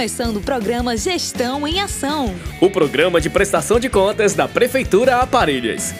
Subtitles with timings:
[0.00, 2.34] Começando o programa Gestão em Ação.
[2.58, 5.92] O programa de prestação de contas da Prefeitura Aparelhas.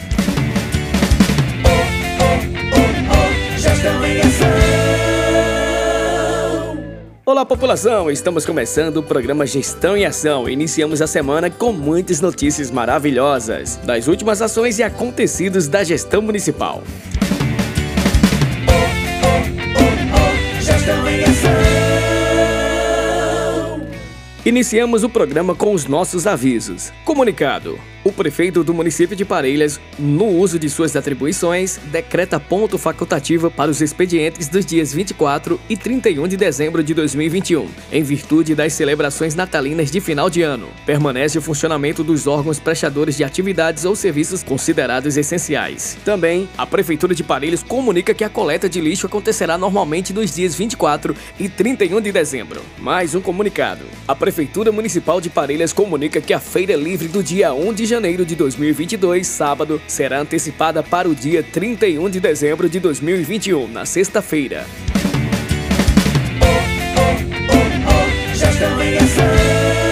[3.59, 4.49] Gestão em Ação.
[7.27, 8.11] Olá, população!
[8.11, 10.49] Estamos começando o programa Gestão em Ação.
[10.49, 16.83] Iniciamos a semana com muitas notícias maravilhosas das últimas ações e acontecidos da gestão municipal.
[24.45, 26.91] Iniciamos o programa com os nossos avisos.
[27.05, 27.79] Comunicado.
[28.03, 33.71] O prefeito do município de Parelhas, no uso de suas atribuições, decreta ponto facultativo para
[33.71, 39.35] os expedientes dos dias 24 e 31 de dezembro de 2021, em virtude das celebrações
[39.35, 40.69] natalinas de final de ano.
[40.87, 45.99] Permanece o funcionamento dos órgãos prestadores de atividades ou serviços considerados essenciais.
[46.03, 50.55] Também, a Prefeitura de Parelhas comunica que a coleta de lixo acontecerá normalmente nos dias
[50.55, 52.63] 24 e 31 de dezembro.
[52.79, 53.85] Mais um comunicado.
[54.09, 58.25] A Prefeitura Municipal de Parelhas comunica que a feira livre do dia 1 de janeiro
[58.25, 64.65] de 2022, sábado, será antecipada para o dia 31 de dezembro de 2021, na sexta-feira.
[68.33, 69.90] Gestão em Ação.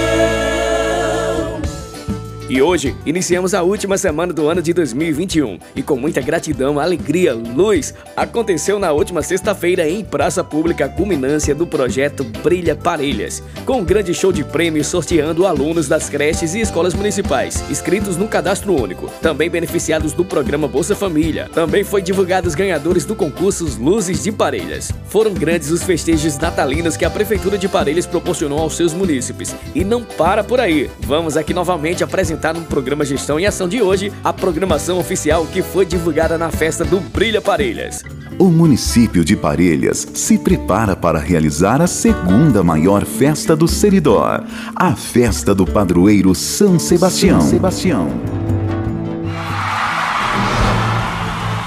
[2.51, 7.35] E hoje iniciamos a última semana do ano de 2021 e com muita gratidão, alegria,
[7.35, 13.81] luz, aconteceu na última sexta-feira em praça pública a culminância do projeto Brilha Parelhas, com
[13.81, 18.75] um grande show de prêmios sorteando alunos das creches e escolas municipais, inscritos no cadastro
[18.75, 21.51] único, também beneficiados do programa Bolsa Família.
[21.53, 24.91] Também foi divulgados ganhadores do concurso Luzes de Parelhas.
[25.09, 29.55] Foram grandes os festejos natalinos que a prefeitura de Parelhas proporcionou aos seus munícipes.
[29.75, 30.91] E não para por aí.
[31.01, 35.61] Vamos aqui novamente apresentar no programa Gestão em Ação de hoje a programação oficial que
[35.61, 38.05] foi divulgada na festa do Brilha Parelhas.
[38.39, 44.41] O município de Parelhas se prepara para realizar a segunda maior festa do Seridó,
[44.77, 47.41] a festa do padroeiro São Sebastião.
[47.41, 48.09] São Sebastião.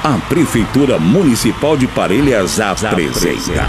[0.03, 3.67] A Prefeitura Municipal de Parelhas apresenta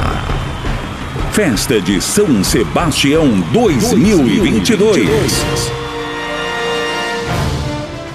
[1.32, 5.81] Festa de São Sebastião 2022.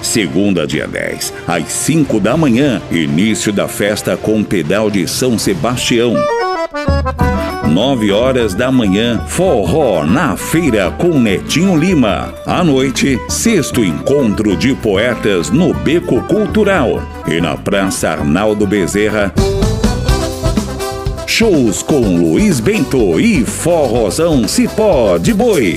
[0.02, 6.14] Segunda, dia 10, às 5 da manhã, início da festa com pedal de São Sebastião.
[7.68, 12.34] 9 horas da manhã, forró na feira com Netinho Lima.
[12.46, 17.02] À noite, sexto encontro de poetas no Beco Cultural.
[17.26, 19.32] E na Praça Arnaldo Bezerra,
[21.26, 25.76] shows com Luiz Bento e Forrozão Cipó de Boi.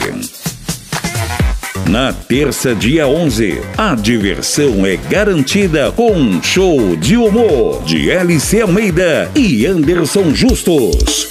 [1.90, 8.62] Na terça, dia 11, a diversão é garantida com um show de humor de LC
[8.62, 11.28] Almeida e Anderson Justus.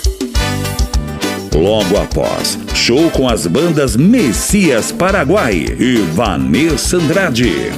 [1.55, 7.73] Logo após, show com as bandas Messias Paraguai e Vanessa Andrade.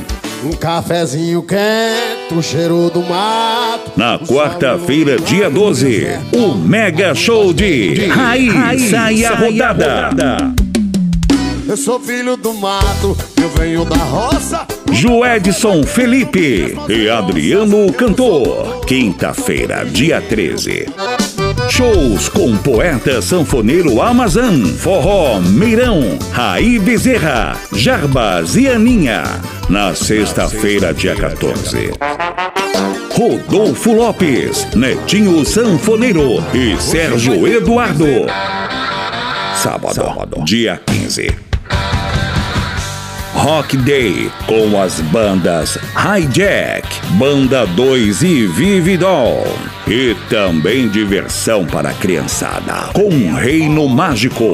[0.44, 3.92] Um cafezinho quente, o cheiro do mato.
[3.96, 10.61] Na quarta-feira, dia 12, o mega show de Raiz Sai a Rodada.
[11.72, 14.66] Eu sou filho do mato, eu venho da roça.
[14.90, 18.84] Joedson Felipe e Adriano Cantor.
[18.84, 20.84] Quinta-feira, dia 13.
[21.70, 29.22] Shows com poeta sanfoneiro Amazon, Forró Meirão, Raí Bezerra, Jarbas e Aninha.
[29.70, 31.92] Na sexta-feira, dia 14.
[33.12, 38.26] Rodolfo Lopes, Netinho Sanfoneiro e Sérgio Eduardo.
[39.56, 41.51] Sábado, dia 15.
[43.42, 49.44] Rock Day com as bandas Hijack, Banda 2 e Vividol.
[49.84, 54.52] E também diversão para a criançada com Reino Mágico.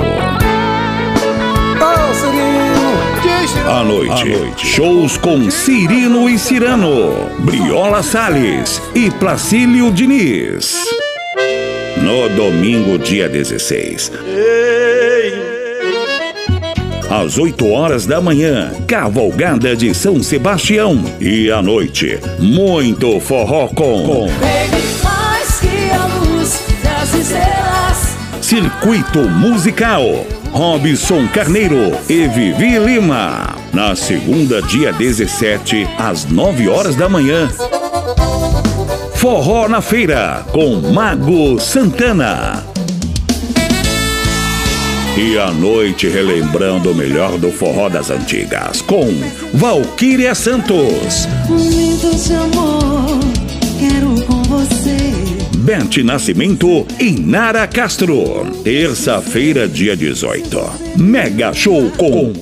[3.66, 10.86] À noite, shows com Cirino e Cirano, Briola Salles e Placílio Diniz.
[11.98, 14.12] No domingo, dia 16.
[17.10, 21.02] Às 8 horas da manhã, Cavalgada de São Sebastião.
[21.18, 24.26] E à noite, muito forró com
[25.02, 28.16] mais que a luz das estrelas.
[28.42, 30.02] Circuito Musical.
[30.52, 33.54] Robson Carneiro e Vivi Lima.
[33.72, 37.48] Na segunda, dia 17, às 9 horas da manhã.
[39.14, 42.67] Forró na Feira, com Mago Santana.
[45.20, 49.08] E à noite relembrando o melhor do forró das antigas, com
[49.52, 51.26] Valquíria Santos.
[51.48, 53.18] Momentos de amor,
[53.80, 54.96] quero com você.
[55.56, 58.46] Bete Nascimento e Nara Castro.
[58.62, 60.56] Terça-feira, dia 18.
[60.96, 62.32] Mega Show com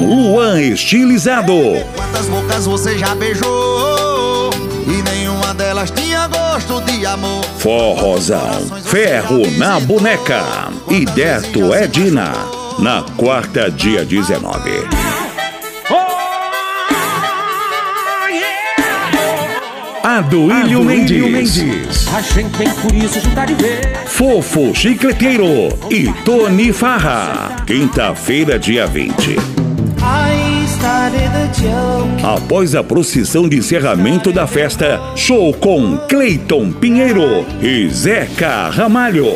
[0.00, 1.54] Luan Estilizado.
[1.94, 3.95] Quantas bocas você já beijou?
[5.56, 7.42] Delas tinha gosto de amor.
[7.58, 12.30] Forrozão, Ferro na Boneca e Deto Edina.
[12.78, 14.70] Na quarta, dia 19.
[20.04, 22.06] Aduílio Mendes.
[22.14, 23.96] A gente vem por isso juntar e ver.
[24.06, 25.46] Fofo Chicleteiro
[25.90, 27.64] e Tony Farra.
[27.66, 29.55] Quinta-feira, dia 20.
[32.22, 39.26] Após a procissão de encerramento da festa, show com Cleiton Pinheiro e Zeca Ramalho.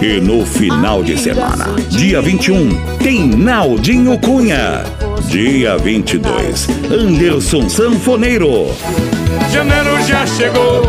[0.00, 2.68] E no final de semana, dia 21,
[2.98, 4.84] tem Naldinho Cunha.
[5.26, 8.74] Dia 22, Anderson Sanfoneiro.
[9.52, 10.82] Janeiro já chegou,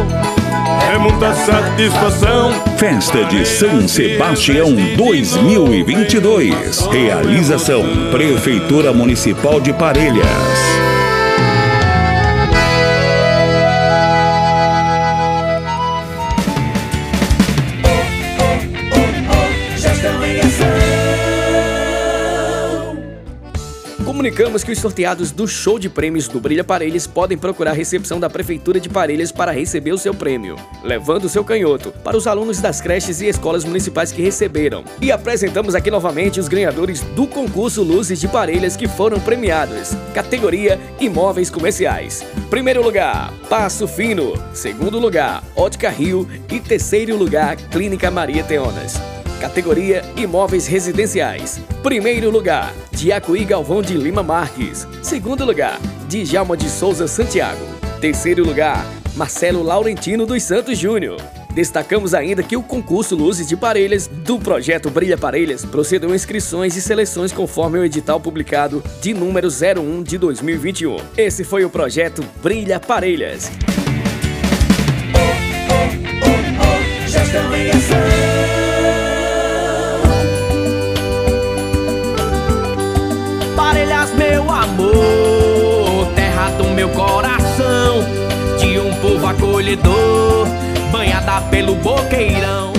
[0.89, 2.51] é muita satisfação.
[2.77, 6.87] Festa de São Sebastião 2022.
[6.87, 10.98] Realização Prefeitura Municipal de Parelhas.
[24.29, 28.19] Comunicamos que os sorteados do show de prêmios do Brilha Parelhas podem procurar a recepção
[28.19, 32.27] da Prefeitura de Parelhas para receber o seu prêmio, levando o seu canhoto para os
[32.27, 34.83] alunos das creches e escolas municipais que receberam.
[35.01, 39.95] E apresentamos aqui novamente os ganhadores do concurso Luzes de Parelhas que foram premiados.
[40.13, 42.23] Categoria Imóveis Comerciais.
[42.51, 44.33] Primeiro lugar, Passo Fino.
[44.53, 46.29] Segundo lugar, Ótica Rio.
[46.51, 49.18] E terceiro lugar, Clínica Maria Teonas.
[49.39, 51.59] Categoria Imóveis Residenciais.
[51.81, 54.85] Primeiro lugar, Diacuí Galvão de Lima Marques.
[55.01, 57.65] Segundo lugar, Djalma de Souza Santiago.
[58.01, 61.21] Terceiro lugar, Marcelo Laurentino dos Santos Júnior.
[61.53, 66.81] Destacamos ainda que o concurso Luzes de Parelhas do projeto Brilha Parelhas procedeu inscrições e
[66.81, 70.97] seleções conforme o edital publicado de número 01 de 2021.
[71.17, 73.49] Esse foi o projeto Brilha Parelhas.
[77.07, 78.08] Gestão em ação.
[84.07, 88.03] Meu amor, terra do meu coração,
[88.57, 90.47] de um povo acolhedor,
[90.91, 92.78] banhada pelo boqueirão.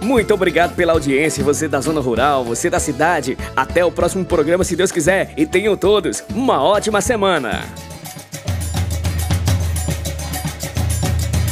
[0.00, 3.38] Muito obrigado pela audiência, você da zona rural, você da cidade.
[3.56, 7.62] Até o próximo programa, se Deus quiser, e tenham todos uma ótima semana.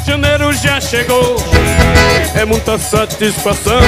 [0.05, 1.37] Janeiro já chegou,
[2.35, 3.81] é muita satisfação.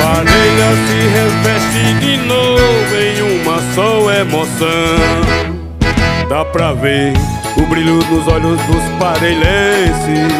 [0.00, 5.64] Parelha se reveste de novo em uma só emoção.
[6.28, 7.12] Dá pra ver
[7.56, 10.32] o brilho nos olhos dos parelhenses.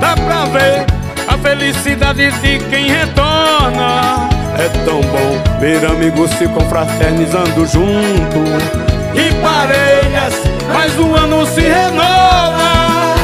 [0.00, 0.99] Dá pra ver
[1.42, 4.28] felicidade de quem retorna.
[4.58, 8.40] É tão bom ver amigos se confraternizando junto.
[9.14, 10.34] E parelhas,
[10.72, 13.14] mais um ano se renova.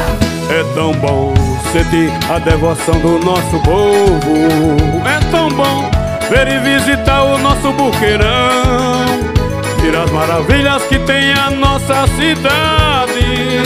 [0.48, 1.34] É tão bom
[1.72, 5.06] sentir a devoção do nosso povo.
[5.06, 5.90] É tão bom
[6.30, 9.04] ver e visitar o nosso buqueirão.
[9.80, 13.60] Ver as maravilhas que tem a nossa cidade.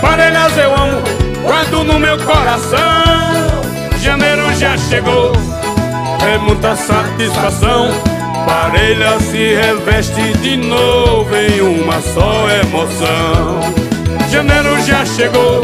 [0.00, 1.02] Parelhas eu amo,
[1.42, 3.45] guardo no meu coração.
[4.58, 5.32] Já chegou,
[6.26, 7.90] é muita satisfação.
[8.46, 13.60] Parelha se reveste de novo em uma só emoção.
[14.30, 15.60] Janeiro já chegou,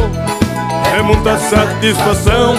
[0.94, 2.56] é muita satisfação.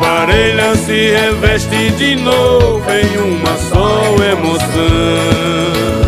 [0.00, 6.01] Parelha se reveste de novo em uma só emoção.